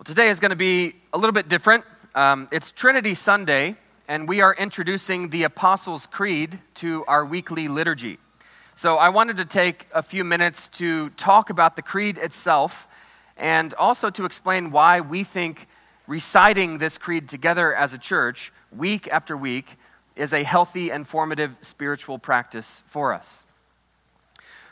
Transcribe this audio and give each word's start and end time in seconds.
Well, 0.00 0.06
today 0.06 0.30
is 0.30 0.40
going 0.40 0.48
to 0.48 0.56
be 0.56 0.94
a 1.12 1.18
little 1.18 1.34
bit 1.34 1.50
different. 1.50 1.84
Um, 2.14 2.48
it's 2.50 2.70
Trinity 2.70 3.14
Sunday, 3.14 3.76
and 4.08 4.26
we 4.26 4.40
are 4.40 4.54
introducing 4.54 5.28
the 5.28 5.42
Apostles' 5.42 6.06
Creed 6.06 6.58
to 6.76 7.04
our 7.04 7.22
weekly 7.22 7.68
liturgy. 7.68 8.16
So 8.74 8.96
I 8.96 9.10
wanted 9.10 9.36
to 9.36 9.44
take 9.44 9.88
a 9.94 10.02
few 10.02 10.24
minutes 10.24 10.68
to 10.68 11.10
talk 11.10 11.50
about 11.50 11.76
the 11.76 11.82
creed 11.82 12.16
itself 12.16 12.88
and 13.36 13.74
also 13.74 14.08
to 14.08 14.24
explain 14.24 14.70
why 14.70 15.02
we 15.02 15.22
think 15.22 15.68
reciting 16.06 16.78
this 16.78 16.96
creed 16.96 17.28
together 17.28 17.74
as 17.74 17.92
a 17.92 17.98
church, 17.98 18.54
week 18.74 19.06
after 19.08 19.36
week, 19.36 19.76
is 20.16 20.32
a 20.32 20.44
healthy 20.44 20.88
and 20.88 21.06
formative 21.06 21.56
spiritual 21.60 22.18
practice 22.18 22.82
for 22.86 23.12
us. 23.12 23.44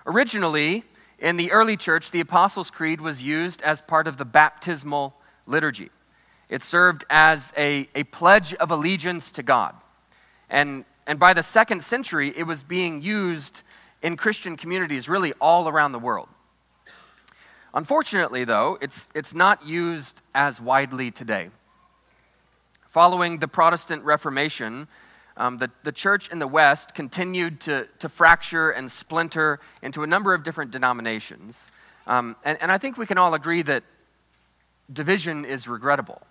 Originally, 0.06 0.84
in 1.18 1.36
the 1.36 1.52
early 1.52 1.76
church, 1.76 2.12
the 2.12 2.20
Apostles' 2.20 2.70
Creed 2.70 3.02
was 3.02 3.22
used 3.22 3.60
as 3.60 3.82
part 3.82 4.06
of 4.06 4.16
the 4.16 4.24
baptismal 4.24 5.16
liturgy. 5.48 5.90
It 6.48 6.62
served 6.62 7.04
as 7.10 7.52
a, 7.56 7.88
a 7.94 8.04
pledge 8.04 8.54
of 8.54 8.70
allegiance 8.70 9.30
to 9.32 9.42
God. 9.42 9.74
And, 10.48 10.84
and 11.06 11.18
by 11.18 11.34
the 11.34 11.42
second 11.42 11.82
century, 11.82 12.32
it 12.36 12.44
was 12.44 12.62
being 12.62 13.02
used 13.02 13.62
in 14.02 14.16
Christian 14.16 14.56
communities 14.56 15.08
really 15.08 15.32
all 15.40 15.68
around 15.68 15.92
the 15.92 15.98
world. 15.98 16.28
Unfortunately, 17.74 18.44
though, 18.44 18.78
it's, 18.80 19.10
it's 19.14 19.34
not 19.34 19.66
used 19.66 20.22
as 20.34 20.60
widely 20.60 21.10
today. 21.10 21.50
Following 22.86 23.38
the 23.38 23.48
Protestant 23.48 24.02
Reformation, 24.04 24.88
um, 25.36 25.58
the, 25.58 25.70
the 25.84 25.92
church 25.92 26.30
in 26.32 26.38
the 26.38 26.46
West 26.46 26.94
continued 26.94 27.60
to, 27.60 27.86
to 27.98 28.08
fracture 28.08 28.70
and 28.70 28.90
splinter 28.90 29.60
into 29.82 30.02
a 30.02 30.06
number 30.06 30.32
of 30.32 30.42
different 30.42 30.70
denominations. 30.70 31.70
Um, 32.06 32.36
and, 32.44 32.56
and 32.62 32.72
I 32.72 32.78
think 32.78 32.96
we 32.96 33.04
can 33.04 33.18
all 33.18 33.34
agree 33.34 33.60
that 33.62 33.84
division 34.92 35.44
is 35.44 35.68
regrettable. 35.68 36.22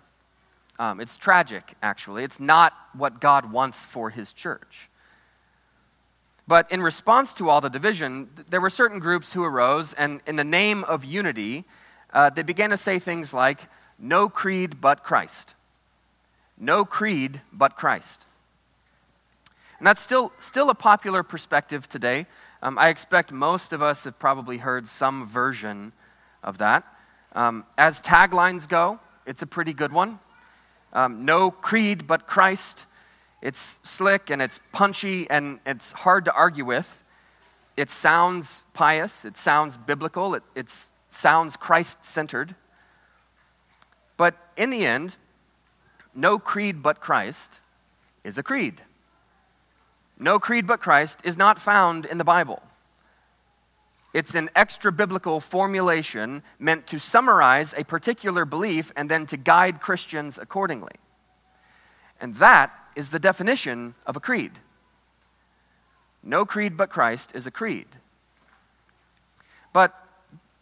Um, 0.78 1.00
it's 1.00 1.16
tragic, 1.16 1.74
actually. 1.82 2.24
It's 2.24 2.38
not 2.38 2.72
what 2.92 3.20
God 3.20 3.50
wants 3.50 3.84
for 3.84 4.10
his 4.10 4.32
church. 4.32 4.88
But 6.46 6.70
in 6.72 6.80
response 6.80 7.34
to 7.34 7.50
all 7.50 7.60
the 7.60 7.68
division, 7.68 8.30
there 8.48 8.60
were 8.60 8.70
certain 8.70 9.00
groups 9.00 9.32
who 9.32 9.44
arose, 9.44 9.92
and 9.92 10.20
in 10.26 10.36
the 10.36 10.44
name 10.44 10.84
of 10.84 11.04
unity, 11.04 11.64
uh, 12.12 12.30
they 12.30 12.42
began 12.42 12.70
to 12.70 12.76
say 12.76 12.98
things 12.98 13.34
like, 13.34 13.60
No 13.98 14.28
creed 14.28 14.80
but 14.80 15.02
Christ. 15.02 15.54
No 16.56 16.84
creed 16.84 17.42
but 17.52 17.76
Christ. 17.76 18.26
And 19.78 19.86
that's 19.86 20.00
still, 20.00 20.32
still 20.38 20.70
a 20.70 20.74
popular 20.74 21.22
perspective 21.22 21.88
today. 21.88 22.26
Um, 22.62 22.78
I 22.78 22.88
expect 22.88 23.30
most 23.30 23.72
of 23.72 23.82
us 23.82 24.04
have 24.04 24.18
probably 24.18 24.58
heard 24.58 24.86
some 24.86 25.24
version 25.24 25.92
of 26.42 26.58
that. 26.58 26.84
Um, 27.38 27.64
as 27.78 28.00
taglines 28.00 28.68
go, 28.68 28.98
it's 29.24 29.42
a 29.42 29.46
pretty 29.46 29.72
good 29.72 29.92
one. 29.92 30.18
Um, 30.92 31.24
no 31.24 31.52
creed 31.52 32.08
but 32.08 32.26
Christ. 32.26 32.86
It's 33.40 33.78
slick 33.84 34.28
and 34.28 34.42
it's 34.42 34.58
punchy 34.72 35.30
and 35.30 35.60
it's 35.64 35.92
hard 35.92 36.24
to 36.24 36.32
argue 36.32 36.64
with. 36.64 37.04
It 37.76 37.90
sounds 37.90 38.64
pious, 38.74 39.24
it 39.24 39.36
sounds 39.36 39.76
biblical, 39.76 40.34
it 40.34 40.42
it's, 40.56 40.92
sounds 41.06 41.56
Christ 41.56 42.04
centered. 42.04 42.56
But 44.16 44.34
in 44.56 44.70
the 44.70 44.84
end, 44.84 45.16
no 46.16 46.40
creed 46.40 46.82
but 46.82 46.98
Christ 46.98 47.60
is 48.24 48.36
a 48.36 48.42
creed. 48.42 48.82
No 50.18 50.40
creed 50.40 50.66
but 50.66 50.80
Christ 50.80 51.20
is 51.22 51.38
not 51.38 51.60
found 51.60 52.04
in 52.04 52.18
the 52.18 52.24
Bible. 52.24 52.64
It's 54.14 54.34
an 54.34 54.48
extra 54.54 54.90
biblical 54.90 55.38
formulation 55.38 56.42
meant 56.58 56.86
to 56.88 56.98
summarize 56.98 57.74
a 57.74 57.84
particular 57.84 58.44
belief 58.44 58.90
and 58.96 59.10
then 59.10 59.26
to 59.26 59.36
guide 59.36 59.80
Christians 59.80 60.38
accordingly. 60.38 60.94
And 62.20 62.34
that 62.36 62.72
is 62.96 63.10
the 63.10 63.18
definition 63.18 63.94
of 64.06 64.16
a 64.16 64.20
creed. 64.20 64.52
No 66.22 66.44
creed 66.44 66.76
but 66.76 66.90
Christ 66.90 67.32
is 67.34 67.46
a 67.46 67.50
creed. 67.50 67.86
But 69.72 69.94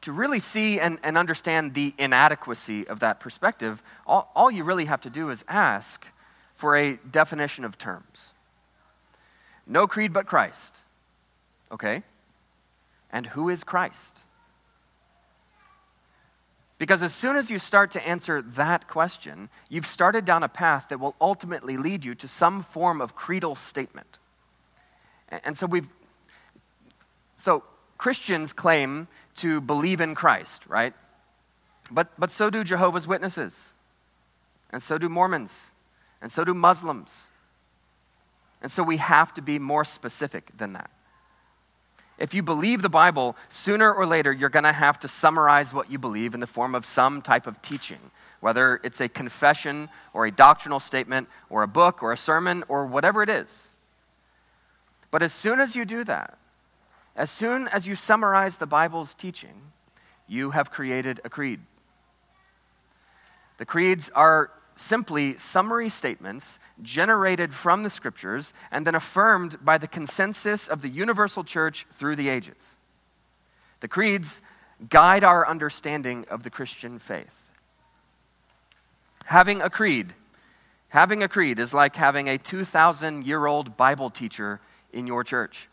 to 0.02 0.12
really 0.12 0.40
see 0.40 0.78
and, 0.78 0.98
and 1.02 1.16
understand 1.16 1.74
the 1.74 1.94
inadequacy 1.98 2.86
of 2.86 3.00
that 3.00 3.20
perspective, 3.20 3.82
all, 4.06 4.30
all 4.36 4.50
you 4.50 4.64
really 4.64 4.84
have 4.84 5.00
to 5.02 5.10
do 5.10 5.30
is 5.30 5.44
ask 5.48 6.06
for 6.54 6.76
a 6.76 6.96
definition 7.10 7.64
of 7.64 7.78
terms. 7.78 8.34
No 9.66 9.86
creed 9.86 10.12
but 10.12 10.26
Christ. 10.26 10.78
Okay? 11.72 12.02
And 13.10 13.26
who 13.26 13.48
is 13.48 13.64
Christ? 13.64 14.22
Because 16.78 17.02
as 17.02 17.14
soon 17.14 17.36
as 17.36 17.50
you 17.50 17.58
start 17.58 17.90
to 17.92 18.06
answer 18.06 18.42
that 18.42 18.86
question, 18.86 19.48
you've 19.68 19.86
started 19.86 20.24
down 20.24 20.42
a 20.42 20.48
path 20.48 20.88
that 20.88 21.00
will 21.00 21.14
ultimately 21.20 21.76
lead 21.76 22.04
you 22.04 22.14
to 22.16 22.28
some 22.28 22.62
form 22.62 23.00
of 23.00 23.14
creedal 23.14 23.54
statement. 23.54 24.18
And 25.28 25.56
so 25.56 25.66
we've 25.66 25.88
so 27.36 27.64
Christians 27.98 28.52
claim 28.52 29.08
to 29.36 29.60
believe 29.60 30.00
in 30.00 30.14
Christ, 30.14 30.66
right? 30.66 30.94
But 31.90 32.08
but 32.18 32.30
so 32.30 32.50
do 32.50 32.62
Jehovah's 32.62 33.08
Witnesses. 33.08 33.74
And 34.70 34.82
so 34.82 34.98
do 34.98 35.08
Mormons. 35.08 35.70
And 36.20 36.30
so 36.30 36.44
do 36.44 36.52
Muslims. 36.52 37.30
And 38.60 38.70
so 38.70 38.82
we 38.82 38.96
have 38.98 39.32
to 39.34 39.42
be 39.42 39.58
more 39.58 39.84
specific 39.84 40.50
than 40.56 40.72
that. 40.74 40.90
If 42.19 42.32
you 42.32 42.43
believe 42.43 42.82
the 42.82 42.88
Bible, 42.88 43.37
sooner 43.49 43.93
or 43.93 44.06
later 44.06 44.32
you're 44.32 44.49
going 44.49 44.65
to 44.65 44.72
have 44.72 44.99
to 45.00 45.09
summarize 45.09 45.75
what 45.75 45.91
you 45.91 45.99
believe 45.99 46.34
in 46.34 46.41
the 46.41 46.47
form 46.47 46.75
of 46.75 46.87
some 46.87 47.21
type 47.21 47.47
of 47.47 47.60
teaching, 47.60 47.99
whether 48.41 48.81
it's 48.82 49.00
a 49.00 49.09
confession 49.09 49.88
or 50.15 50.27
a 50.27 50.31
doctrinal 50.31 50.81
statement 50.81 51.28
or 51.50 51.62
a 51.62 51.69
book 51.69 52.03
or 52.03 52.12
a 52.12 52.16
sermon 52.16 52.65
or 52.69 52.87
whatever 52.87 53.22
it 53.22 53.28
is. 53.28 53.71
But 55.10 55.22
as 55.22 55.32
soon 55.32 55.60
as 55.60 55.77
you 55.77 55.84
do 55.84 56.04
that, 56.04 56.38
as 57.15 57.31
soon 57.31 57.69
as 57.69 57.87
you 57.87 57.94
summarize 57.94 58.56
the 58.56 58.66
Bible's 58.66 59.15
teaching, 59.15 59.72
you 60.27 60.50
have 60.50 60.71
created 60.71 61.21
a 61.25 61.31
creed. 61.31 61.60
The 63.59 63.65
creeds 63.65 64.10
are 64.10 64.50
simply 64.76 65.37
summary 65.37 65.88
statements 65.88 66.59
generated 66.82 67.53
from 67.53 67.82
the 67.82 67.91
scriptures 67.91 68.53
and 68.70 68.87
then 68.87 68.94
affirmed 68.94 69.64
by 69.64 69.78
the 69.78 69.88
consensus 69.88 70.69
of 70.69 70.82
the 70.82 70.88
universal 70.88 71.42
church 71.42 71.87
through 71.91 72.14
the 72.14 72.28
ages. 72.28 72.76
The 73.81 73.88
creeds 73.88 74.41
guide 74.88 75.25
our 75.25 75.48
understanding 75.48 76.26
of 76.31 76.42
the 76.42 76.50
Christian 76.50 76.98
faith. 76.98 77.50
Having 79.25 79.62
a 79.62 79.70
creed, 79.70 80.12
having 80.91 81.22
a 81.22 81.28
creed 81.28 81.59
is 81.59 81.75
like 81.75 81.97
having 81.97 82.28
a 82.28 82.38
2,000 82.38 83.26
year 83.26 83.47
old 83.47 83.76
Bible 83.76 84.10
teacher 84.10 84.60
in 84.92 85.06
your 85.06 85.25
church. 85.25 85.69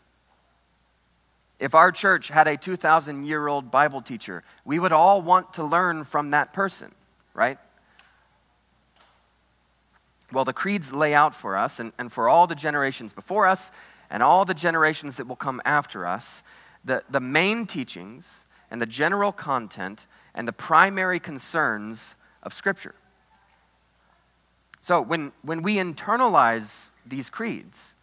If 1.60 1.74
our 1.74 1.92
church 1.92 2.28
had 2.28 2.48
a 2.48 2.56
2,000 2.56 3.24
year 3.26 3.46
old 3.46 3.70
Bible 3.70 4.02
teacher, 4.02 4.42
we 4.64 4.78
would 4.78 4.92
all 4.92 5.22
want 5.22 5.54
to 5.54 5.62
learn 5.62 6.04
from 6.04 6.30
that 6.30 6.52
person, 6.52 6.92
right? 7.32 7.58
Well, 10.34 10.44
the 10.44 10.52
creeds 10.52 10.92
lay 10.92 11.14
out 11.14 11.34
for 11.34 11.56
us 11.56 11.78
and, 11.78 11.92
and 11.96 12.12
for 12.12 12.28
all 12.28 12.46
the 12.48 12.56
generations 12.56 13.12
before 13.12 13.46
us 13.46 13.70
and 14.10 14.22
all 14.22 14.44
the 14.44 14.54
generations 14.54 15.16
that 15.16 15.28
will 15.28 15.36
come 15.36 15.62
after 15.64 16.06
us 16.06 16.42
the, 16.84 17.02
the 17.08 17.20
main 17.20 17.66
teachings 17.66 18.44
and 18.70 18.82
the 18.82 18.86
general 18.86 19.32
content 19.32 20.06
and 20.34 20.46
the 20.46 20.52
primary 20.52 21.18
concerns 21.18 22.16
of 22.42 22.52
Scripture. 22.52 22.94
So 24.80 25.00
when, 25.00 25.32
when 25.42 25.62
we 25.62 25.76
internalize 25.76 26.90
these 27.06 27.30
creeds, 27.30 27.94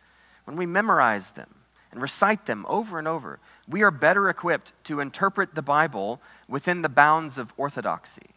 when 0.45 0.57
we 0.57 0.65
memorize 0.65 1.31
them 1.31 1.53
and 1.91 2.01
recite 2.01 2.45
them 2.45 2.65
over 2.67 2.97
and 2.97 3.07
over, 3.07 3.39
we 3.67 3.83
are 3.83 3.91
better 3.91 4.29
equipped 4.29 4.73
to 4.85 4.99
interpret 4.99 5.53
the 5.53 5.61
Bible 5.61 6.21
within 6.47 6.81
the 6.81 6.89
bounds 6.89 7.37
of 7.37 7.53
orthodoxy. 7.57 8.31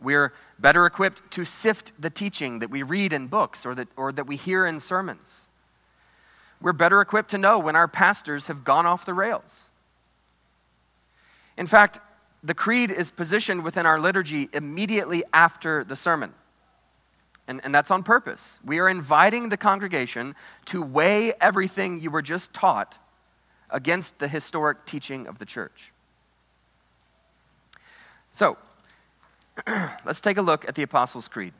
We're 0.00 0.32
better 0.58 0.86
equipped 0.86 1.30
to 1.32 1.44
sift 1.44 1.92
the 2.00 2.10
teaching 2.10 2.58
that 2.58 2.70
we 2.70 2.82
read 2.82 3.12
in 3.12 3.28
books 3.28 3.64
or 3.64 3.74
that, 3.74 3.88
or 3.96 4.12
that 4.12 4.26
we 4.26 4.36
hear 4.36 4.66
in 4.66 4.80
sermons. 4.80 5.46
We're 6.60 6.72
better 6.72 7.00
equipped 7.00 7.30
to 7.30 7.38
know 7.38 7.58
when 7.58 7.76
our 7.76 7.88
pastors 7.88 8.46
have 8.46 8.64
gone 8.64 8.86
off 8.86 9.04
the 9.04 9.14
rails. 9.14 9.70
In 11.56 11.66
fact, 11.66 12.00
the 12.42 12.54
creed 12.54 12.90
is 12.90 13.10
positioned 13.10 13.64
within 13.64 13.86
our 13.86 13.98
liturgy 13.98 14.48
immediately 14.52 15.24
after 15.32 15.84
the 15.84 15.96
sermon. 15.96 16.34
And, 17.46 17.60
and 17.64 17.74
that's 17.74 17.90
on 17.90 18.02
purpose. 18.02 18.58
We 18.64 18.78
are 18.78 18.88
inviting 18.88 19.50
the 19.50 19.56
congregation 19.56 20.34
to 20.66 20.82
weigh 20.82 21.34
everything 21.40 22.00
you 22.00 22.10
were 22.10 22.22
just 22.22 22.54
taught 22.54 22.98
against 23.70 24.18
the 24.18 24.28
historic 24.28 24.86
teaching 24.86 25.26
of 25.26 25.38
the 25.38 25.44
church. 25.44 25.92
So, 28.30 28.56
let's 30.04 30.20
take 30.20 30.36
a 30.36 30.42
look 30.42 30.68
at 30.68 30.74
the 30.74 30.82
Apostles' 30.82 31.28
Creed. 31.28 31.52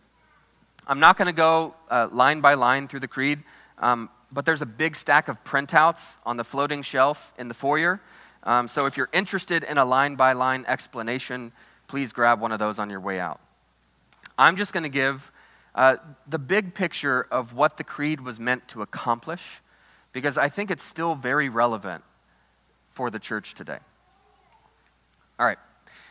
I'm 0.87 1.01
not 1.01 1.17
going 1.17 1.27
to 1.27 1.33
go 1.33 1.75
uh, 1.91 2.09
line 2.13 2.41
by 2.41 2.55
line 2.55 2.89
through 2.89 3.01
the 3.01 3.09
Creed, 3.09 3.43
um, 3.79 4.11
but 4.33 4.45
there's 4.45 4.63
a 4.63 4.67
big 4.67 4.97
stack 4.97 5.29
of 5.29 5.43
printouts 5.45 6.19
on 6.27 6.37
the 6.37 6.45
floating 6.45 6.83
shelf 6.83 7.33
in 7.39 7.49
the 7.49 7.55
foyer. 7.55 8.01
Um, 8.43 8.69
so 8.69 8.87
if 8.87 8.97
you're 8.97 9.09
interested 9.13 9.65
in 9.65 9.79
a 9.79 9.85
line 9.85 10.17
by 10.17 10.33
line 10.33 10.65
explanation, 10.67 11.53
please 11.87 12.13
grab 12.13 12.41
one 12.41 12.53
of 12.53 12.59
those 12.59 12.79
on 12.79 12.91
your 12.91 13.01
way 13.01 13.21
out. 13.21 13.41
I'm 14.37 14.57
just 14.57 14.73
going 14.73 14.83
to 14.83 14.89
give 14.89 15.31
uh, 15.75 15.97
the 16.27 16.39
big 16.39 16.75
picture 16.75 17.27
of 17.31 17.55
what 17.55 17.77
the 17.77 17.85
creed 17.85 18.21
was 18.21 18.39
meant 18.39 18.69
to 18.69 18.83
accomplish 18.83 19.61
because 20.13 20.37
I 20.37 20.49
think 20.49 20.71
it's 20.71 20.83
still 20.83 21.15
very 21.15 21.49
relevant 21.49 22.05
for 22.91 23.11
the 23.11 23.19
church 23.19 23.55
today. 23.55 23.79
All 25.39 25.47
right, 25.47 25.59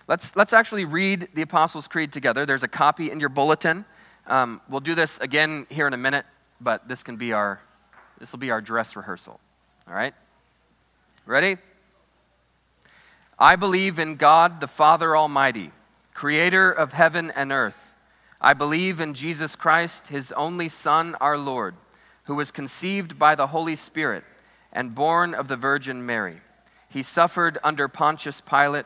let's, 0.07 0.35
let's 0.35 0.53
actually 0.53 0.85
read 0.85 1.29
the 1.33 1.41
Apostles' 1.41 1.88
Creed 1.88 2.11
together. 2.11 2.45
There's 2.45 2.63
a 2.63 2.67
copy 2.67 3.11
in 3.11 3.19
your 3.19 3.29
bulletin. 3.29 3.85
Um, 4.27 4.61
we'll 4.69 4.79
do 4.79 4.95
this 4.95 5.17
again 5.19 5.67
here 5.69 5.88
in 5.88 5.94
a 5.94 5.97
minute, 5.97 6.25
but 6.61 6.88
this 6.88 7.03
can 7.03 7.17
be 7.17 7.33
our 7.33 7.59
this 8.19 8.31
will 8.31 8.39
be 8.39 8.51
our 8.51 8.61
dress 8.61 8.95
rehearsal. 8.95 9.38
All 9.85 9.94
right? 9.94 10.13
Ready? 11.25 11.57
I 13.38 13.57
believe 13.57 14.00
in 14.00 14.15
God 14.15 14.61
the 14.61 14.67
Father 14.67 15.17
Almighty, 15.17 15.71
creator 16.13 16.71
of 16.71 16.94
heaven 16.94 17.31
and 17.35 17.51
earth. 17.51 17.95
I 18.39 18.53
believe 18.53 19.01
in 19.01 19.13
Jesus 19.13 19.55
Christ, 19.55 20.07
his 20.07 20.31
only 20.33 20.69
Son, 20.69 21.15
our 21.15 21.38
Lord, 21.38 21.75
who 22.25 22.35
was 22.35 22.51
conceived 22.51 23.19
by 23.19 23.35
the 23.35 23.47
Holy 23.47 23.75
Spirit 23.75 24.23
and 24.71 24.95
born 24.95 25.33
of 25.33 25.47
the 25.47 25.57
Virgin 25.57 26.05
Mary. 26.05 26.41
He 26.89 27.01
suffered 27.01 27.57
under 27.63 27.88
Pontius 27.88 28.39
Pilate, 28.39 28.85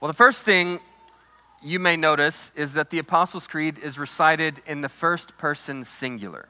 Well, 0.00 0.06
the 0.06 0.16
first 0.16 0.44
thing 0.44 0.78
you 1.60 1.80
may 1.80 1.96
notice 1.96 2.52
is 2.54 2.74
that 2.74 2.90
the 2.90 3.00
Apostles' 3.00 3.48
Creed 3.48 3.78
is 3.78 3.98
recited 3.98 4.60
in 4.64 4.80
the 4.80 4.88
first 4.88 5.36
person 5.38 5.82
singular 5.84 6.48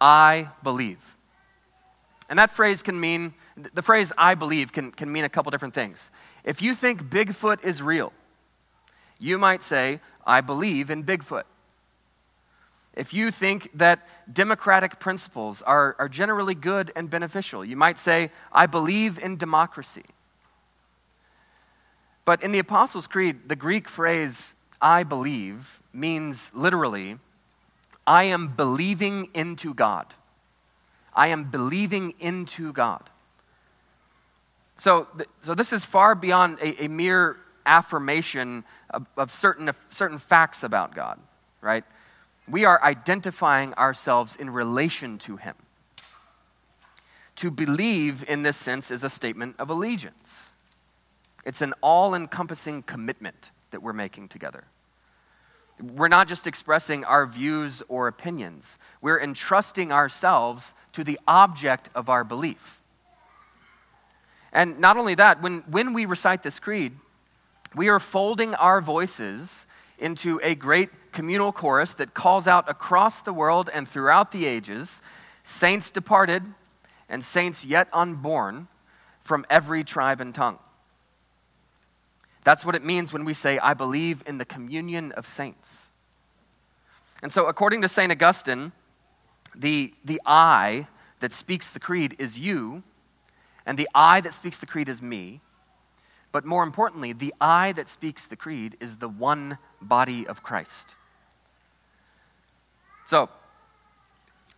I 0.00 0.50
believe. 0.62 1.16
And 2.28 2.38
that 2.38 2.50
phrase 2.50 2.82
can 2.82 3.00
mean, 3.00 3.32
the 3.56 3.80
phrase 3.80 4.12
I 4.18 4.34
believe 4.34 4.70
can, 4.70 4.90
can 4.90 5.10
mean 5.10 5.24
a 5.24 5.30
couple 5.30 5.50
different 5.50 5.72
things. 5.72 6.10
If 6.42 6.60
you 6.60 6.74
think 6.74 7.04
Bigfoot 7.04 7.64
is 7.64 7.80
real, 7.80 8.12
you 9.18 9.38
might 9.38 9.62
say, 9.62 10.00
I 10.26 10.42
believe 10.42 10.90
in 10.90 11.04
Bigfoot. 11.04 11.44
If 12.94 13.14
you 13.14 13.30
think 13.30 13.70
that 13.74 14.06
democratic 14.30 15.00
principles 15.00 15.62
are, 15.62 15.96
are 15.98 16.08
generally 16.08 16.54
good 16.54 16.92
and 16.94 17.08
beneficial, 17.08 17.64
you 17.64 17.76
might 17.76 17.98
say, 17.98 18.30
I 18.52 18.66
believe 18.66 19.18
in 19.18 19.36
democracy. 19.36 20.04
But 22.24 22.42
in 22.42 22.52
the 22.52 22.58
Apostles' 22.58 23.06
Creed, 23.06 23.48
the 23.48 23.56
Greek 23.56 23.88
phrase, 23.88 24.54
I 24.80 25.02
believe, 25.02 25.80
means 25.92 26.50
literally, 26.54 27.18
I 28.06 28.24
am 28.24 28.48
believing 28.48 29.28
into 29.34 29.74
God. 29.74 30.14
I 31.14 31.28
am 31.28 31.44
believing 31.44 32.14
into 32.18 32.72
God. 32.72 33.08
So, 34.76 35.06
so 35.40 35.54
this 35.54 35.72
is 35.72 35.84
far 35.84 36.14
beyond 36.14 36.58
a, 36.60 36.84
a 36.84 36.88
mere 36.88 37.36
affirmation 37.66 38.64
of, 38.90 39.06
of 39.16 39.30
certain, 39.30 39.68
of 39.68 39.78
certain 39.88 40.18
facts 40.18 40.62
about 40.62 40.94
God, 40.94 41.18
right? 41.60 41.84
We 42.48 42.64
are 42.64 42.82
identifying 42.82 43.72
ourselves 43.74 44.36
in 44.36 44.50
relation 44.50 45.18
to 45.18 45.36
Him. 45.36 45.54
To 47.36 47.50
believe 47.50 48.24
in 48.28 48.42
this 48.42 48.56
sense 48.56 48.90
is 48.90 49.04
a 49.04 49.10
statement 49.10 49.56
of 49.58 49.70
allegiance. 49.70 50.53
It's 51.44 51.60
an 51.60 51.74
all 51.80 52.14
encompassing 52.14 52.82
commitment 52.82 53.50
that 53.70 53.82
we're 53.82 53.92
making 53.92 54.28
together. 54.28 54.64
We're 55.80 56.08
not 56.08 56.28
just 56.28 56.46
expressing 56.46 57.04
our 57.04 57.26
views 57.26 57.82
or 57.88 58.06
opinions, 58.08 58.78
we're 59.00 59.20
entrusting 59.20 59.90
ourselves 59.92 60.74
to 60.92 61.02
the 61.02 61.18
object 61.26 61.90
of 61.94 62.08
our 62.08 62.24
belief. 62.24 62.80
And 64.52 64.78
not 64.78 64.96
only 64.96 65.16
that, 65.16 65.42
when, 65.42 65.60
when 65.62 65.92
we 65.92 66.06
recite 66.06 66.44
this 66.44 66.60
creed, 66.60 66.92
we 67.74 67.88
are 67.88 67.98
folding 67.98 68.54
our 68.54 68.80
voices 68.80 69.66
into 69.98 70.40
a 70.44 70.54
great 70.54 70.90
communal 71.10 71.52
chorus 71.52 71.94
that 71.94 72.14
calls 72.14 72.46
out 72.46 72.68
across 72.68 73.20
the 73.22 73.32
world 73.32 73.68
and 73.74 73.88
throughout 73.88 74.30
the 74.30 74.46
ages 74.46 75.02
saints 75.42 75.90
departed 75.90 76.42
and 77.08 77.22
saints 77.22 77.64
yet 77.64 77.88
unborn 77.92 78.68
from 79.20 79.44
every 79.50 79.82
tribe 79.82 80.20
and 80.20 80.34
tongue. 80.34 80.58
That's 82.44 82.64
what 82.64 82.74
it 82.74 82.84
means 82.84 83.12
when 83.12 83.24
we 83.24 83.32
say, 83.32 83.58
I 83.58 83.74
believe 83.74 84.22
in 84.26 84.38
the 84.38 84.44
communion 84.44 85.12
of 85.12 85.26
saints. 85.26 85.88
And 87.22 87.32
so, 87.32 87.46
according 87.46 87.80
to 87.82 87.88
St. 87.88 88.12
Augustine, 88.12 88.72
the, 89.56 89.94
the 90.04 90.20
I 90.26 90.88
that 91.20 91.32
speaks 91.32 91.70
the 91.70 91.80
creed 91.80 92.16
is 92.18 92.38
you, 92.38 92.82
and 93.64 93.78
the 93.78 93.88
I 93.94 94.20
that 94.20 94.34
speaks 94.34 94.58
the 94.58 94.66
creed 94.66 94.90
is 94.90 95.00
me. 95.00 95.40
But 96.32 96.44
more 96.44 96.64
importantly, 96.64 97.12
the 97.12 97.32
I 97.40 97.72
that 97.72 97.88
speaks 97.88 98.26
the 98.26 98.36
creed 98.36 98.76
is 98.78 98.98
the 98.98 99.08
one 99.08 99.56
body 99.80 100.26
of 100.26 100.42
Christ. 100.42 100.96
So, 103.06 103.30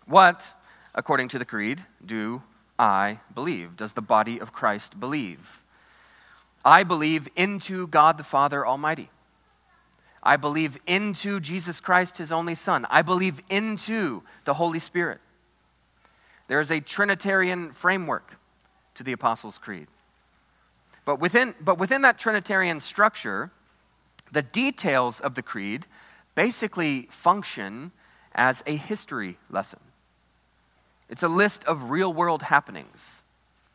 what, 0.07 0.55
according 0.95 1.29
to 1.29 1.39
the 1.39 1.45
creed, 1.45 1.85
do 2.05 2.43
I 2.79 3.21
believe? 3.35 3.77
Does 3.77 3.93
the 3.93 4.03
body 4.03 4.41
of 4.41 4.53
Christ 4.53 4.99
believe? 4.99 5.63
I 6.67 6.83
believe 6.83 7.29
into 7.37 7.87
God 7.87 8.19
the 8.19 8.25
Father 8.25 8.67
Almighty. 8.67 9.09
I 10.21 10.37
believe 10.37 10.77
into 10.85 11.39
Jesus 11.39 11.79
Christ, 11.79 12.19
his 12.19 12.33
only 12.33 12.57
Son. 12.57 12.85
I 12.91 13.03
believe 13.03 13.41
into 13.49 14.25
the 14.45 14.55
Holy 14.55 14.81
Spirit. 14.81 15.21
There 16.49 16.59
is 16.59 16.73
a 16.73 16.81
Trinitarian 16.81 17.71
framework 17.71 18.37
to 18.95 19.05
the 19.05 19.13
Apostles' 19.13 19.59
Creed. 19.59 19.87
But 21.05 21.21
within, 21.21 21.55
but 21.61 21.79
within 21.79 22.03
that 22.03 22.19
Trinitarian 22.19 22.81
structure, 22.81 23.53
the 24.33 24.43
details 24.43 25.21
of 25.21 25.37
the 25.37 25.43
Creed 25.43 25.87
basically 26.35 27.03
function 27.11 27.93
as 28.35 28.65
a 28.67 28.75
history 28.75 29.39
lesson. 29.49 29.79
It's 31.09 31.23
a 31.23 31.29
list 31.29 31.63
of 31.65 31.91
real 31.91 32.13
world 32.13 32.43
happenings 32.43 33.23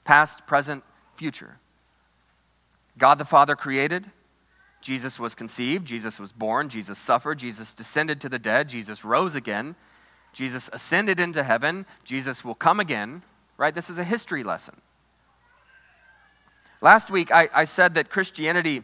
past, 0.04 0.46
present, 0.46 0.84
future. 1.16 1.58
God 2.98 3.18
the 3.18 3.26
Father 3.26 3.56
created, 3.56 4.06
Jesus 4.82 5.20
was 5.20 5.36
conceived, 5.36 5.86
Jesus 5.86 6.20
was 6.20 6.32
born, 6.32 6.70
Jesus 6.70 6.98
suffered, 6.98 7.40
Jesus 7.40 7.74
descended 7.74 8.20
to 8.22 8.30
the 8.30 8.40
dead, 8.40 8.68
Jesus 8.68 9.06
rose 9.06 9.36
again, 9.36 9.76
Jesus 10.34 10.70
ascended 10.74 11.20
into 11.20 11.44
heaven, 11.44 11.86
Jesus 12.04 12.44
will 12.44 12.56
come 12.56 12.80
again, 12.80 13.22
right? 13.58 13.74
This 13.74 13.90
is 13.90 13.98
a 13.98 14.04
history 14.04 14.44
lesson. 14.44 14.82
Last 16.82 17.12
week, 17.12 17.32
I, 17.32 17.48
I 17.54 17.66
said 17.66 17.94
that 17.94 18.10
Christianity 18.10 18.82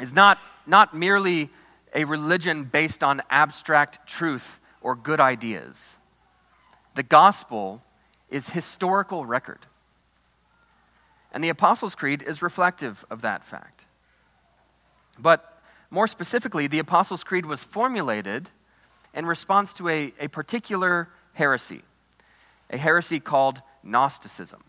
is 0.00 0.12
not, 0.12 0.38
not 0.66 0.94
merely 0.94 1.48
a 1.94 2.04
religion 2.04 2.64
based 2.64 3.04
on 3.04 3.22
abstract 3.30 4.06
truth 4.08 4.58
or 4.80 4.96
good 4.96 5.20
ideas. 5.20 5.98
The 6.96 7.04
gospel 7.04 7.82
is 8.30 8.48
historical 8.48 9.24
record. 9.24 9.60
And 11.34 11.42
the 11.42 11.48
Apostles' 11.48 11.96
Creed 11.96 12.22
is 12.22 12.42
reflective 12.42 13.04
of 13.10 13.20
that 13.22 13.42
fact. 13.42 13.86
But 15.18 15.60
more 15.90 16.06
specifically, 16.06 16.68
the 16.68 16.78
Apostles' 16.78 17.24
Creed 17.24 17.44
was 17.44 17.64
formulated 17.64 18.50
in 19.12 19.26
response 19.26 19.74
to 19.74 19.88
a, 19.88 20.14
a 20.20 20.28
particular 20.28 21.08
heresy, 21.34 21.82
a 22.70 22.78
heresy 22.78 23.18
called 23.18 23.62
Gnosticism. 23.82 24.62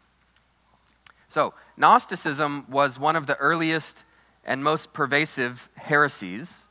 So, 1.27 1.53
Gnosticism 1.77 2.65
was 2.69 2.97
one 2.99 3.15
of 3.15 3.27
the 3.27 3.35
earliest 3.35 4.03
and 4.43 4.63
most 4.63 4.91
pervasive 4.91 5.69
heresies, 5.75 6.69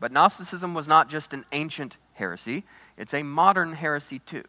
but 0.00 0.10
Gnosticism 0.10 0.74
was 0.74 0.88
not 0.88 1.08
just 1.08 1.32
an 1.32 1.44
ancient 1.52 1.98
heresy, 2.14 2.64
it's 2.96 3.14
a 3.14 3.22
modern 3.22 3.74
heresy 3.74 4.18
too. 4.18 4.44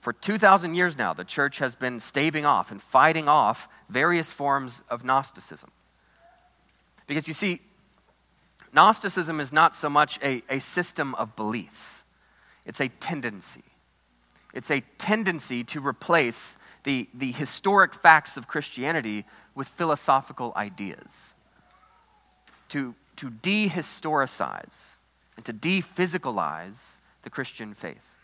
For 0.00 0.12
2,000 0.12 0.74
years 0.74 0.96
now, 0.96 1.12
the 1.12 1.24
church 1.24 1.58
has 1.58 1.76
been 1.76 2.00
staving 2.00 2.46
off 2.46 2.70
and 2.70 2.80
fighting 2.80 3.28
off 3.28 3.68
various 3.88 4.32
forms 4.32 4.82
of 4.88 5.04
Gnosticism. 5.04 5.70
Because 7.06 7.28
you 7.28 7.34
see, 7.34 7.60
Gnosticism 8.72 9.40
is 9.40 9.52
not 9.52 9.74
so 9.74 9.90
much 9.90 10.18
a, 10.22 10.42
a 10.48 10.58
system 10.60 11.14
of 11.16 11.36
beliefs, 11.36 12.04
it's 12.64 12.80
a 12.80 12.88
tendency. 12.88 13.62
It's 14.52 14.70
a 14.72 14.80
tendency 14.98 15.62
to 15.62 15.80
replace 15.80 16.56
the, 16.82 17.08
the 17.14 17.30
historic 17.30 17.94
facts 17.94 18.36
of 18.36 18.48
Christianity 18.48 19.24
with 19.54 19.68
philosophical 19.68 20.52
ideas. 20.56 21.34
to, 22.70 22.94
to 23.16 23.30
dehistoricize 23.30 24.96
and 25.36 25.44
to 25.44 25.52
dephysicalize 25.52 26.98
the 27.22 27.30
Christian 27.30 27.74
faith. 27.74 28.16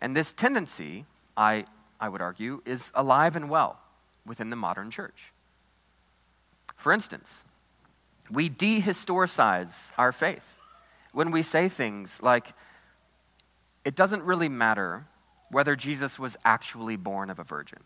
And 0.00 0.16
this 0.16 0.32
tendency, 0.32 1.04
I, 1.36 1.66
I 2.00 2.08
would 2.08 2.22
argue, 2.22 2.62
is 2.64 2.90
alive 2.94 3.36
and 3.36 3.50
well 3.50 3.80
within 4.24 4.50
the 4.50 4.56
modern 4.56 4.90
church. 4.90 5.32
For 6.76 6.92
instance, 6.92 7.44
we 8.30 8.48
dehistoricize 8.48 9.92
our 9.98 10.12
faith 10.12 10.58
when 11.12 11.30
we 11.30 11.42
say 11.42 11.68
things 11.68 12.22
like, 12.22 12.52
it 13.84 13.94
doesn't 13.94 14.22
really 14.22 14.48
matter 14.48 15.06
whether 15.50 15.74
Jesus 15.74 16.18
was 16.18 16.36
actually 16.44 16.96
born 16.96 17.28
of 17.28 17.38
a 17.38 17.44
virgin. 17.44 17.80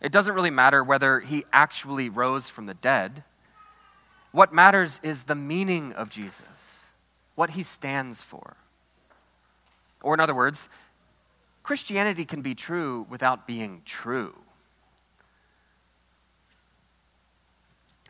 It 0.00 0.10
doesn't 0.10 0.34
really 0.34 0.50
matter 0.50 0.82
whether 0.82 1.20
he 1.20 1.44
actually 1.52 2.08
rose 2.08 2.48
from 2.48 2.66
the 2.66 2.74
dead. 2.74 3.24
What 4.32 4.52
matters 4.52 5.00
is 5.02 5.24
the 5.24 5.34
meaning 5.34 5.92
of 5.92 6.08
Jesus, 6.08 6.92
what 7.34 7.50
he 7.50 7.62
stands 7.62 8.22
for. 8.22 8.56
Or, 10.04 10.12
in 10.12 10.20
other 10.20 10.34
words, 10.34 10.68
Christianity 11.62 12.26
can 12.26 12.42
be 12.42 12.54
true 12.54 13.06
without 13.08 13.46
being 13.46 13.80
true. 13.86 14.36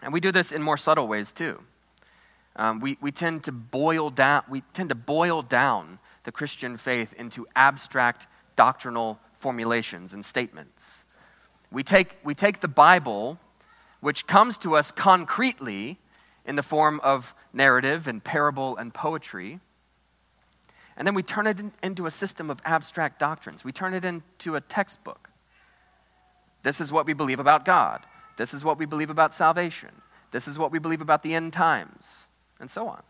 And 0.03 0.13
we 0.13 0.19
do 0.19 0.33
this 0.33 0.51
in 0.51 0.61
more 0.61 0.77
subtle 0.77 1.07
ways 1.07 1.33
too. 1.33 1.63
Um, 2.57 2.81
we, 2.81 2.99
we 3.01 3.13
tend 3.13 3.45
to 3.45 3.53
boil 3.53 4.11
down 4.11 4.43
we 4.49 4.63
tend 4.73 4.89
to 4.91 4.95
boil 4.95 5.43
down 5.43 5.99
the 6.25 6.33
Christian 6.33 6.77
faith 6.77 7.15
into 7.15 7.47
abstract 7.55 8.27
doctrinal 8.57 9.21
formulations 9.33 10.13
and 10.13 10.25
statements. 10.25 11.05
We 11.71 11.83
take, 11.83 12.17
we 12.25 12.35
take 12.35 12.61
the 12.61 12.69
Bible, 12.69 13.39
which 14.01 14.27
comes 14.27 14.59
to 14.59 14.75
us 14.75 14.91
concretely 14.91 15.99
in 16.45 16.57
the 16.57 16.63
form 16.63 17.01
of 17.03 17.35
narrative 17.53 18.07
and 18.07 18.23
parable 18.23 18.77
and 18.77 18.93
poetry, 18.93 19.61
and 20.97 21.07
then 21.07 21.15
we 21.15 21.23
turn 21.23 21.47
it 21.47 21.61
in, 21.61 21.73
into 21.83 22.07
a 22.07 22.11
system 22.11 22.51
of 22.51 22.61
abstract 22.65 23.19
doctrines. 23.19 23.65
We 23.65 23.73
turn 23.73 23.95
it 23.95 24.05
into 24.05 24.55
a 24.55 24.61
textbook. 24.61 25.31
This 26.63 26.81
is 26.81 26.93
what 26.93 27.07
we 27.07 27.13
believe 27.13 27.41
about 27.41 27.65
God. 27.65 28.07
This 28.37 28.55
is 28.55 28.65
what 28.65 28.79
we 28.79 28.87
believe 28.87 29.11
about 29.11 29.35
salvation. 29.35 29.91
This 30.31 30.49
is 30.49 30.59
what 30.59 30.73
we 30.73 30.79
believe 30.79 31.01
about 31.01 31.23
the 31.23 31.35
end 31.35 31.53
times, 31.53 32.29
and 32.59 32.71
so 32.71 32.89
on. 32.89 33.03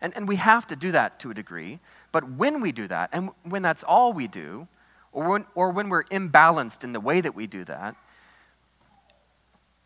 And, 0.00 0.14
and 0.16 0.28
we 0.28 0.36
have 0.36 0.66
to 0.68 0.76
do 0.76 0.92
that 0.92 1.18
to 1.20 1.30
a 1.30 1.34
degree, 1.34 1.80
but 2.12 2.30
when 2.32 2.60
we 2.60 2.70
do 2.70 2.86
that, 2.86 3.10
and 3.12 3.30
when 3.42 3.62
that's 3.62 3.82
all 3.82 4.12
we 4.12 4.28
do, 4.28 4.68
or 5.12 5.28
when, 5.28 5.46
or 5.54 5.70
when 5.70 5.88
we're 5.88 6.04
imbalanced 6.04 6.84
in 6.84 6.92
the 6.92 7.00
way 7.00 7.20
that 7.20 7.34
we 7.34 7.46
do 7.46 7.64
that, 7.64 7.96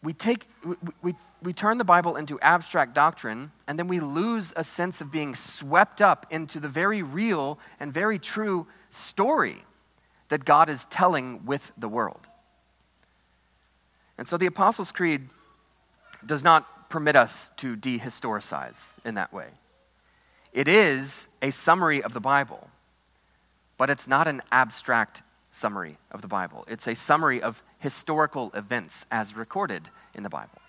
we, 0.03 0.13
take, 0.13 0.47
we, 0.65 0.75
we, 1.03 1.15
we 1.43 1.53
turn 1.53 1.79
the 1.79 1.85
Bible 1.85 2.17
into 2.17 2.41
abstract 2.41 2.95
doctrine, 2.95 3.51
and 3.67 3.79
then 3.79 3.89
we 3.89 4.01
lose 4.01 4.53
a 4.57 4.65
sense 4.65 5.01
of 5.01 5.13
being 5.13 5.35
swept 5.35 6.01
up 6.01 6.27
into 6.31 6.59
the 6.59 6.69
very 6.69 7.03
real 7.03 7.59
and 7.79 7.93
very 7.93 8.19
true 8.19 8.67
story 8.91 9.57
that 10.29 10.45
God 10.45 10.69
is 10.69 10.87
telling 10.87 11.45
with 11.45 11.73
the 11.77 11.89
world. 11.89 12.27
And 14.19 14.27
so 14.27 14.37
the 14.37 14.47
Apostles' 14.47 14.93
Creed 14.93 15.29
does 16.25 16.45
not 16.45 16.91
permit 16.91 17.17
us 17.17 17.51
to 17.57 17.77
dehistoricize 17.77 18.95
in 19.05 19.15
that 19.15 19.33
way. 19.33 19.49
It 20.53 20.69
is 20.69 21.29
a 21.41 21.51
summary 21.51 22.03
of 22.03 22.13
the 22.13 22.21
Bible, 22.21 22.69
but 23.79 23.89
it's 23.89 24.07
not 24.07 24.29
an 24.29 24.43
abstract 24.53 25.23
summary 25.53 25.99
of 26.11 26.23
the 26.23 26.29
Bible. 26.29 26.65
It's 26.67 26.89
a 26.89 26.97
summary 26.97 27.41
of 27.41 27.63
historical 27.79 28.51
events 28.55 29.07
as 29.13 29.37
recorded 29.37 29.91
in 30.15 30.25
the 30.25 30.31
Bible. 30.31 30.61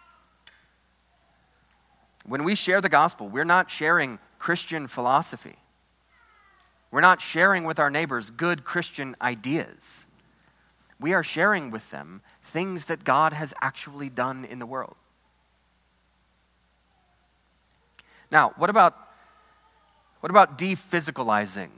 When 2.25 2.43
we 2.43 2.53
share 2.53 2.81
the 2.81 2.89
gospel, 2.89 3.27
we're 3.27 3.43
not 3.43 3.71
sharing 3.71 4.19
Christian 4.37 4.87
philosophy. 4.87 5.55
We're 6.91 7.01
not 7.01 7.21
sharing 7.21 7.63
with 7.63 7.79
our 7.79 7.89
neighbors 7.89 8.29
good 8.29 8.63
Christian 8.63 9.15
ideas. 9.21 10.05
We 10.99 11.13
are 11.13 11.23
sharing 11.23 11.71
with 11.71 11.89
them 11.89 12.21
things 12.41 12.85
that 12.85 13.03
God 13.03 13.33
has 13.33 13.53
actually 13.61 14.09
done 14.09 14.45
in 14.45 14.59
the 14.59 14.65
world. 14.65 14.95
Now, 18.31 18.53
what 18.57 18.69
about 18.69 18.97
what 20.19 20.29
about 20.29 20.57
dephysicalizing 20.57 21.69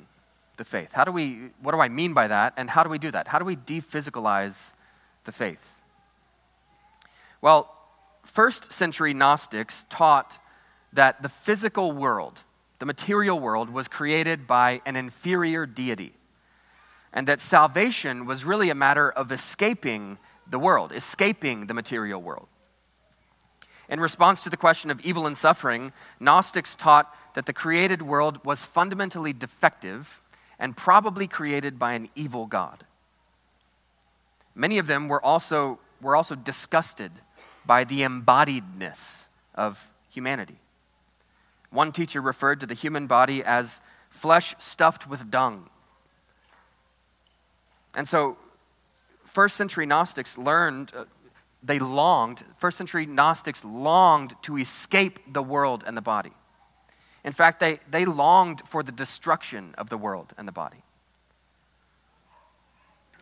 the 0.57 0.65
faith? 0.65 0.93
How 0.93 1.03
do 1.03 1.11
we 1.11 1.49
what 1.61 1.73
do 1.73 1.79
I 1.79 1.89
mean 1.89 2.13
by 2.13 2.27
that 2.27 2.53
and 2.57 2.69
how 2.69 2.83
do 2.83 2.89
we 2.89 2.97
do 2.97 3.11
that? 3.11 3.27
How 3.27 3.39
do 3.39 3.45
we 3.45 3.55
dephysicalize 3.55 4.73
the 5.25 5.31
faith? 5.31 5.81
Well, 7.41 7.71
first 8.23 8.71
century 8.71 9.13
Gnostics 9.13 9.85
taught 9.89 10.39
that 10.93 11.21
the 11.21 11.29
physical 11.29 11.91
world, 11.91 12.43
the 12.79 12.85
material 12.85 13.39
world, 13.39 13.69
was 13.69 13.87
created 13.87 14.47
by 14.47 14.81
an 14.85 14.95
inferior 14.95 15.65
deity, 15.65 16.13
and 17.13 17.27
that 17.27 17.41
salvation 17.41 18.25
was 18.25 18.45
really 18.45 18.69
a 18.69 18.75
matter 18.75 19.11
of 19.11 19.31
escaping 19.31 20.17
the 20.47 20.59
world, 20.59 20.91
escaping 20.91 21.67
the 21.67 21.73
material 21.73 22.21
world. 22.21 22.47
In 23.87 23.99
response 23.99 24.43
to 24.43 24.49
the 24.49 24.57
question 24.57 24.89
of 24.89 25.01
evil 25.01 25.27
and 25.27 25.37
suffering, 25.37 25.91
Gnostics 26.19 26.75
taught 26.75 27.13
that 27.35 27.45
the 27.45 27.53
created 27.53 28.01
world 28.01 28.43
was 28.43 28.65
fundamentally 28.65 29.33
defective 29.33 30.21
and 30.59 30.75
probably 30.75 31.27
created 31.27 31.77
by 31.77 31.93
an 31.93 32.09
evil 32.15 32.45
God. 32.45 32.85
Many 34.53 34.77
of 34.77 34.87
them 34.87 35.07
were 35.07 35.23
also, 35.23 35.79
were 36.01 36.15
also 36.15 36.35
disgusted 36.35 37.11
by 37.65 37.83
the 37.83 38.01
embodiedness 38.01 39.27
of 39.53 39.93
humanity. 40.09 40.57
One 41.69 41.91
teacher 41.91 42.21
referred 42.21 42.61
to 42.61 42.65
the 42.65 42.73
human 42.73 43.07
body 43.07 43.43
as 43.43 43.81
flesh 44.09 44.55
stuffed 44.59 45.09
with 45.09 45.29
dung. 45.29 45.69
And 47.95 48.07
so, 48.07 48.37
first 49.23 49.55
century 49.57 49.85
Gnostics 49.85 50.37
learned, 50.37 50.91
uh, 50.95 51.05
they 51.61 51.79
longed, 51.79 52.43
first 52.57 52.77
century 52.77 53.05
Gnostics 53.05 53.65
longed 53.65 54.35
to 54.43 54.57
escape 54.57 55.19
the 55.33 55.43
world 55.43 55.83
and 55.85 55.97
the 55.97 56.01
body. 56.01 56.31
In 57.25 57.33
fact, 57.33 57.59
they, 57.59 57.79
they 57.89 58.05
longed 58.05 58.61
for 58.65 58.83
the 58.83 58.91
destruction 58.91 59.73
of 59.79 59.89
the 59.89 59.97
world 59.97 60.33
and 60.37 60.47
the 60.47 60.51
body. 60.51 60.83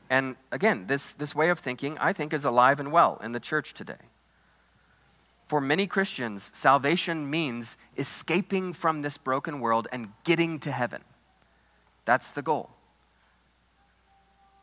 And 0.10 0.36
again, 0.51 0.88
this, 0.88 1.15
this 1.15 1.33
way 1.33 1.50
of 1.50 1.57
thinking, 1.57 1.98
I 2.00 2.12
think, 2.12 2.33
is 2.33 2.43
alive 2.43 2.81
and 2.81 2.91
well 2.91 3.19
in 3.24 3.31
the 3.31 3.39
church 3.39 3.74
today. 3.74 4.10
For 5.45 5.62
many 5.62 5.88
Christians, 5.88 6.51
salvation 6.53 7.29
means 7.29 7.77
escaping 7.98 8.74
from 8.74 9.01
this 9.01 9.17
broken 9.17 9.62
world 9.62 9.88
and 9.93 10.10
getting 10.25 10.60
to 10.60 10.72
heaven. 10.72 11.01
That's 12.03 12.31
the 12.31 12.41
goal. 12.41 12.72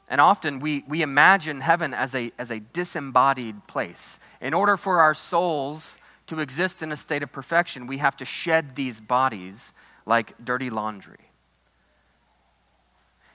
And 0.06 0.20
often 0.20 0.60
we, 0.60 0.84
we 0.86 1.00
imagine 1.00 1.60
heaven 1.60 1.94
as 1.94 2.14
a, 2.14 2.30
as 2.38 2.50
a 2.50 2.60
disembodied 2.60 3.66
place. 3.66 4.18
In 4.42 4.52
order 4.52 4.76
for 4.76 5.00
our 5.00 5.14
souls 5.14 5.98
to 6.30 6.38
exist 6.38 6.80
in 6.80 6.92
a 6.92 6.96
state 6.96 7.24
of 7.24 7.32
perfection, 7.32 7.88
we 7.88 7.98
have 7.98 8.16
to 8.16 8.24
shed 8.24 8.76
these 8.76 9.00
bodies 9.00 9.74
like 10.06 10.32
dirty 10.44 10.70
laundry. 10.70 11.18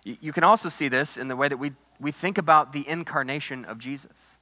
You, 0.05 0.31
can 0.31 0.45
also 0.45 0.69
see 0.69 0.87
this 0.87 1.17
in 1.17 1.27
the 1.27 1.35
way 1.35 1.49
that 1.49 1.57
we, 1.57 1.73
we 1.99 2.13
think 2.13 2.37
about 2.37 2.71
the 2.71 2.87
incarnation 2.87 3.65
of 3.65 3.79
Jesus 3.79 4.39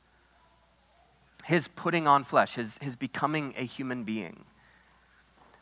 his 1.45 1.67
putting 1.67 2.07
on 2.07 2.23
flesh, 2.23 2.55
his, 2.55 2.77
his 2.77 2.95
becoming 2.95 3.53
a 3.57 3.65
human 3.65 4.05
being. 4.05 4.45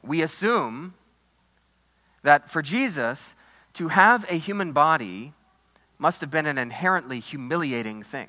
We 0.04 0.22
assume 0.22 0.94
that 2.22 2.52
for 2.52 2.62
Jesus, 2.62 3.34
to 3.74 3.88
have 3.88 4.30
a 4.30 4.36
human 4.36 4.74
body 4.74 5.34
must 5.98 6.22
have 6.22 6.30
been 6.30 6.46
an 6.46 6.60
inherently 6.60 7.20
humiliating 7.20 8.04
thing. 8.04 8.28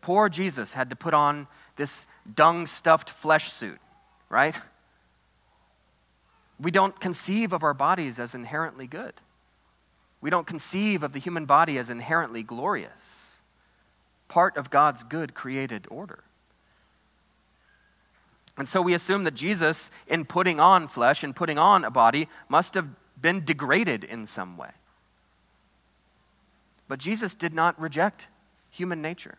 Poor 0.00 0.28
Jesus 0.28 0.74
had 0.74 0.90
to 0.90 0.96
put 0.96 1.12
on 1.12 1.46
this 1.80 2.04
dung 2.36 2.66
stuffed 2.66 3.08
flesh 3.08 3.50
suit, 3.50 3.80
right? 4.28 4.60
We 6.60 6.70
don't 6.70 7.00
conceive 7.00 7.54
of 7.54 7.62
our 7.62 7.72
bodies 7.72 8.18
as 8.18 8.34
inherently 8.34 8.86
good. 8.86 9.14
We 10.20 10.28
don't 10.28 10.46
conceive 10.46 11.02
of 11.02 11.14
the 11.14 11.18
human 11.18 11.46
body 11.46 11.78
as 11.78 11.88
inherently 11.88 12.42
glorious 12.42 13.40
part 14.28 14.58
of 14.58 14.68
God's 14.68 15.02
good 15.02 15.34
created 15.34 15.86
order. 15.90 16.22
And 18.58 18.68
so 18.68 18.82
we 18.82 18.92
assume 18.92 19.24
that 19.24 19.34
Jesus, 19.34 19.90
in 20.06 20.26
putting 20.26 20.60
on 20.60 20.86
flesh 20.86 21.24
and 21.24 21.34
putting 21.34 21.58
on 21.58 21.82
a 21.82 21.90
body, 21.90 22.28
must 22.48 22.74
have 22.74 22.88
been 23.20 23.42
degraded 23.42 24.04
in 24.04 24.26
some 24.26 24.58
way. 24.58 24.70
But 26.88 26.98
Jesus 26.98 27.34
did 27.34 27.54
not 27.54 27.80
reject 27.80 28.28
human 28.70 29.00
nature, 29.00 29.38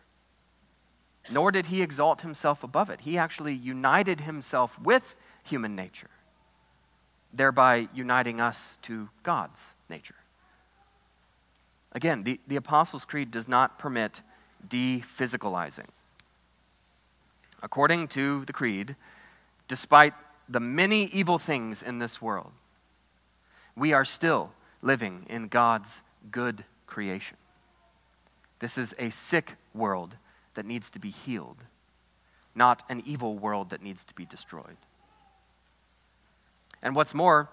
nor 1.30 1.52
did 1.52 1.66
he 1.66 1.82
exalt 1.82 2.22
himself 2.22 2.64
above 2.64 2.90
it. 2.90 3.02
He 3.02 3.16
actually 3.16 3.54
united 3.54 4.22
himself 4.22 4.80
with 4.80 5.16
human 5.44 5.76
nature, 5.76 6.10
thereby 7.32 7.88
uniting 7.94 8.40
us 8.40 8.78
to 8.82 9.08
God's 9.22 9.76
nature. 9.88 10.16
Again, 11.92 12.22
the, 12.24 12.40
the 12.46 12.56
Apostles' 12.56 13.04
Creed 13.04 13.30
does 13.30 13.48
not 13.48 13.78
permit 13.78 14.22
dephysicalizing. 14.68 15.88
according 17.62 18.08
to 18.08 18.44
the 18.44 18.52
Creed, 18.52 18.96
despite 19.68 20.12
the 20.48 20.60
many 20.60 21.04
evil 21.04 21.38
things 21.38 21.82
in 21.82 21.98
this 21.98 22.20
world, 22.20 22.52
we 23.76 23.92
are 23.92 24.04
still 24.04 24.52
living 24.82 25.24
in 25.30 25.48
God's 25.48 26.02
good 26.30 26.64
creation. 26.86 27.36
This 28.58 28.76
is 28.76 28.94
a 28.98 29.10
sick 29.10 29.54
world 29.72 30.16
that 30.54 30.66
needs 30.66 30.90
to 30.90 30.98
be 30.98 31.10
healed, 31.10 31.64
not 32.54 32.82
an 32.88 33.02
evil 33.04 33.38
world 33.38 33.70
that 33.70 33.82
needs 33.82 34.04
to 34.04 34.14
be 34.14 34.24
destroyed. 34.24 34.76
And 36.82 36.96
what's 36.96 37.14
more, 37.14 37.48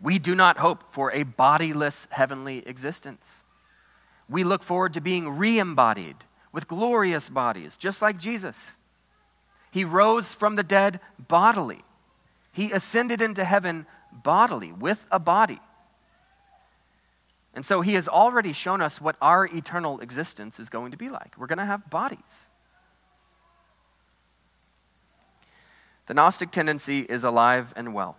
we 0.00 0.18
do 0.18 0.34
not 0.34 0.58
hope 0.58 0.84
for 0.90 1.12
a 1.12 1.24
bodiless 1.24 2.08
heavenly 2.10 2.66
existence. 2.66 3.44
We 4.28 4.44
look 4.44 4.62
forward 4.62 4.94
to 4.94 5.00
being 5.00 5.28
re 5.28 5.58
embodied 5.58 6.16
with 6.52 6.68
glorious 6.68 7.28
bodies, 7.28 7.76
just 7.76 8.02
like 8.02 8.18
Jesus. 8.18 8.76
He 9.70 9.84
rose 9.84 10.34
from 10.34 10.56
the 10.56 10.62
dead 10.62 11.00
bodily, 11.18 11.80
He 12.52 12.72
ascended 12.72 13.20
into 13.20 13.44
heaven 13.44 13.86
bodily, 14.12 14.72
with 14.72 15.06
a 15.10 15.20
body. 15.20 15.60
And 17.54 17.64
so 17.64 17.80
He 17.80 17.94
has 17.94 18.08
already 18.08 18.52
shown 18.52 18.80
us 18.80 19.00
what 19.00 19.16
our 19.20 19.46
eternal 19.46 20.00
existence 20.00 20.60
is 20.60 20.68
going 20.68 20.92
to 20.92 20.96
be 20.96 21.08
like. 21.08 21.36
We're 21.36 21.46
going 21.46 21.58
to 21.58 21.64
have 21.64 21.90
bodies. 21.90 22.48
The 26.06 26.14
Gnostic 26.14 26.50
tendency 26.50 27.00
is 27.00 27.22
alive 27.22 27.72
and 27.76 27.94
well, 27.94 28.16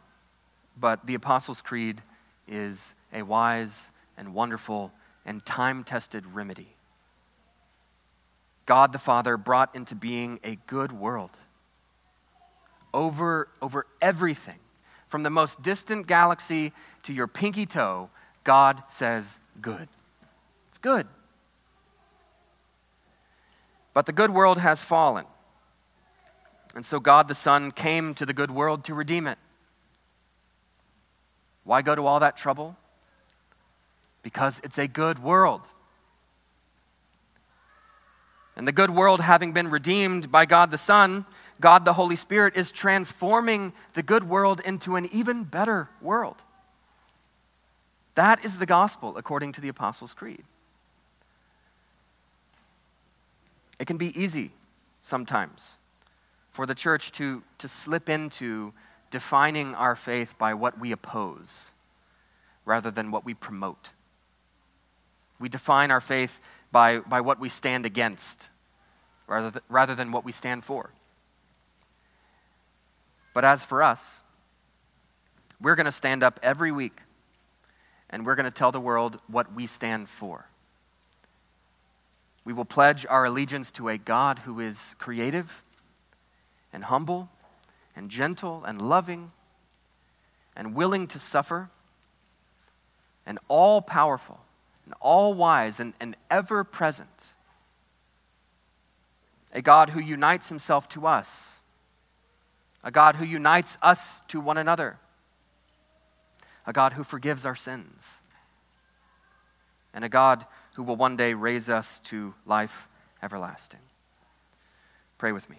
but 0.80 1.06
the 1.06 1.16
Apostles' 1.16 1.62
Creed 1.62 2.02
is 2.48 2.96
a 3.14 3.24
wise 3.24 3.92
and 4.18 4.34
wonderful 4.34 4.92
and 5.26 5.46
time 5.46 5.84
tested 5.84 6.26
remedy. 6.26 6.76
God 8.66 8.94
the 8.94 9.00
Father 9.00 9.38
brought 9.38 9.76
into 9.76 9.96
being 9.96 10.40
a 10.44 10.56
good 10.68 10.92
world 10.92 11.32
over, 12.94 13.48
over 13.62 13.86
everything. 14.02 14.60
From 15.08 15.24
the 15.24 15.30
most 15.30 15.62
distant 15.62 16.08
galaxy 16.08 16.72
to 17.04 17.12
your 17.12 17.28
pinky 17.28 17.66
toe, 17.66 18.10
God 18.44 18.84
says, 18.88 19.40
good. 19.62 19.88
It's 20.70 20.78
good. 20.78 21.08
But 23.94 24.06
the 24.06 24.14
good 24.14 24.32
world 24.32 24.58
has 24.60 24.84
fallen. 24.84 25.26
And 26.76 26.86
so 26.86 27.00
God 27.00 27.28
the 27.28 27.36
Son 27.36 27.72
came 27.72 28.14
to 28.16 28.26
the 28.26 28.34
good 28.34 28.52
world 28.52 28.86
to 28.86 28.94
redeem 28.94 29.28
it. 29.28 29.38
Why 31.64 31.82
go 31.82 31.96
to 31.96 32.06
all 32.06 32.22
that 32.22 32.38
trouble? 32.38 32.78
Because 34.24 34.62
it's 34.64 34.78
a 34.78 34.88
good 34.88 35.20
world. 35.20 35.68
And 38.56 38.68
the 38.68 38.72
good 38.72 38.90
world, 38.90 39.22
having 39.22 39.54
been 39.54 39.70
redeemed 39.70 40.32
by 40.32 40.46
God 40.46 40.72
the 40.72 40.78
Son, 40.78 41.26
God 41.60 41.86
the 41.86 41.94
Holy 41.94 42.16
Spirit 42.16 42.56
is 42.56 42.72
transforming 42.72 43.74
the 43.94 44.04
good 44.04 44.24
world 44.24 44.62
into 44.66 44.96
an 44.96 45.08
even 45.12 45.44
better 45.44 45.90
world. 46.02 46.38
That 48.16 48.44
is 48.44 48.60
the 48.60 48.66
gospel 48.66 49.18
according 49.18 49.54
to 49.54 49.62
the 49.62 49.70
Apostles' 49.70 50.14
Creed. 50.14 50.44
It 53.80 53.88
can 53.88 53.98
be 53.98 54.20
easy 54.20 54.52
sometimes 55.02 55.78
for 56.52 56.66
the 56.66 56.76
church 56.76 57.12
to, 57.14 57.42
to 57.58 57.68
slip 57.68 58.10
into 58.10 58.74
defining 59.10 59.74
our 59.76 59.96
faith 59.96 60.38
by 60.38 60.54
what 60.54 60.80
we 60.80 60.92
oppose 60.92 61.72
rather 62.66 62.92
than 62.92 63.12
what 63.12 63.26
we 63.26 63.34
promote. 63.34 63.92
We 65.40 65.50
define 65.50 65.90
our 65.90 66.02
faith 66.02 66.40
by, 66.72 67.00
by 67.00 67.22
what 67.22 67.40
we 67.40 67.50
stand 67.50 67.86
against 67.86 68.50
rather, 69.28 69.52
th- 69.52 69.64
rather 69.70 69.96
than 69.96 70.12
what 70.12 70.24
we 70.24 70.32
stand 70.32 70.64
for. 70.64 70.92
But 73.34 73.46
as 73.46 73.66
for 73.66 73.82
us, 73.82 74.22
we're 75.60 75.76
going 75.76 75.86
to 75.86 75.92
stand 75.92 76.22
up 76.22 76.40
every 76.44 76.72
week 76.72 77.02
and 78.12 78.26
we're 78.26 78.36
going 78.36 78.46
to 78.46 78.52
tell 78.52 78.72
the 78.72 78.80
world 78.80 79.20
what 79.28 79.54
we 79.54 79.66
stand 79.66 80.10
for. 80.10 80.48
We 82.44 82.54
will 82.54 82.66
pledge 82.66 83.06
our 83.08 83.26
allegiance 83.26 83.72
to 83.72 83.88
a 83.90 83.98
God 83.98 84.40
who 84.40 84.60
is 84.60 84.96
creative 84.98 85.64
and 86.74 86.86
humble 86.86 87.30
and 87.96 88.10
gentle 88.10 88.64
and 88.66 88.82
loving 88.82 89.32
and 90.56 90.76
willing 90.76 91.08
to 91.08 91.20
suffer 91.20 91.70
and 93.26 93.40
all 93.48 93.82
powerful 93.82 94.40
and 94.86 94.94
all 95.00 95.34
wise 95.34 95.80
and, 95.80 95.94
and 96.00 96.16
ever 96.30 96.64
present. 96.64 97.28
A 99.54 99.62
God 99.62 99.92
who 99.92 100.00
unites 100.00 100.50
himself 100.50 100.90
to 100.90 101.06
us, 101.06 101.60
a 102.84 102.92
God 102.92 103.18
who 103.18 103.26
unites 103.26 103.78
us 103.82 104.22
to 104.30 104.40
one 104.40 104.58
another, 104.58 104.98
a 106.66 106.74
God 106.74 106.94
who 106.94 107.04
forgives 107.04 107.46
our 107.46 107.56
sins, 107.56 108.22
and 109.94 110.06
a 110.06 110.10
God 110.10 110.46
who 110.74 110.84
will 110.84 110.96
one 110.96 111.16
day 111.16 111.34
raise 111.34 111.70
us 111.70 112.00
to 112.02 112.34
life 112.46 112.88
everlasting. 113.22 113.80
Pray 115.18 115.32
with 115.32 115.50
me. 115.50 115.58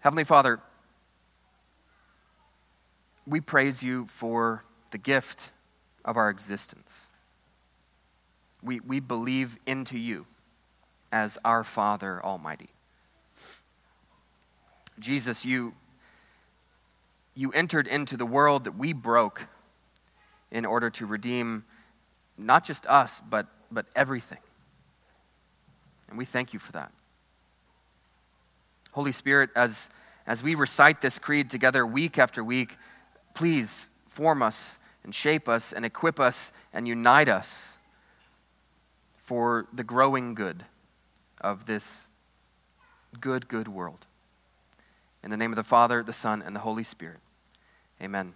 Heavenly 0.00 0.24
Father, 0.24 0.60
we 3.26 3.40
praise 3.40 3.82
you 3.82 4.06
for 4.06 4.64
the 4.90 4.98
gift 4.98 5.50
of 6.04 6.16
our 6.16 6.30
existence. 6.30 7.08
We, 8.62 8.80
we 8.80 8.98
believe 9.00 9.58
into 9.66 9.98
you 9.98 10.26
as 11.12 11.38
our 11.44 11.62
Father 11.62 12.24
Almighty. 12.24 12.70
Jesus, 14.98 15.44
you, 15.44 15.74
you 17.40 17.50
entered 17.52 17.86
into 17.86 18.18
the 18.18 18.26
world 18.26 18.64
that 18.64 18.76
we 18.76 18.92
broke 18.92 19.46
in 20.50 20.66
order 20.66 20.90
to 20.90 21.06
redeem 21.06 21.64
not 22.36 22.64
just 22.64 22.84
us, 22.84 23.22
but, 23.30 23.46
but 23.72 23.86
everything. 23.96 24.40
And 26.10 26.18
we 26.18 26.26
thank 26.26 26.52
you 26.52 26.58
for 26.58 26.72
that. 26.72 26.92
Holy 28.92 29.10
Spirit, 29.10 29.48
as, 29.56 29.90
as 30.26 30.42
we 30.42 30.54
recite 30.54 31.00
this 31.00 31.18
creed 31.18 31.48
together 31.48 31.86
week 31.86 32.18
after 32.18 32.44
week, 32.44 32.76
please 33.32 33.88
form 34.06 34.42
us 34.42 34.78
and 35.02 35.14
shape 35.14 35.48
us 35.48 35.72
and 35.72 35.82
equip 35.86 36.20
us 36.20 36.52
and 36.74 36.86
unite 36.86 37.28
us 37.28 37.78
for 39.16 39.66
the 39.72 39.84
growing 39.84 40.34
good 40.34 40.64
of 41.40 41.64
this 41.64 42.10
good, 43.18 43.48
good 43.48 43.66
world. 43.66 44.04
In 45.24 45.30
the 45.30 45.38
name 45.38 45.52
of 45.52 45.56
the 45.56 45.62
Father, 45.62 46.02
the 46.02 46.12
Son, 46.12 46.42
and 46.42 46.54
the 46.54 46.60
Holy 46.60 46.82
Spirit. 46.82 47.20
Amen. 48.02 48.32